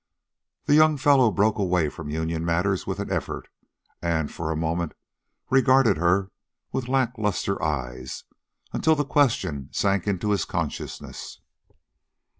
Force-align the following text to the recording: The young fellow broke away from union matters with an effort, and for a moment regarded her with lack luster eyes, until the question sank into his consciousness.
The 0.65 0.73
young 0.73 0.97
fellow 0.97 1.29
broke 1.29 1.59
away 1.59 1.87
from 1.87 2.09
union 2.09 2.43
matters 2.43 2.87
with 2.87 2.99
an 2.99 3.11
effort, 3.11 3.47
and 4.01 4.31
for 4.31 4.49
a 4.49 4.55
moment 4.57 4.95
regarded 5.51 5.97
her 5.97 6.31
with 6.71 6.87
lack 6.87 7.19
luster 7.19 7.61
eyes, 7.61 8.23
until 8.73 8.95
the 8.95 9.05
question 9.05 9.69
sank 9.71 10.07
into 10.07 10.31
his 10.31 10.43
consciousness. 10.43 11.39